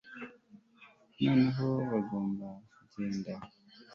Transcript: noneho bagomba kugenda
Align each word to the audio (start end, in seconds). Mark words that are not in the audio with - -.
noneho 1.23 1.67
bagomba 1.91 2.47
kugenda 2.77 3.31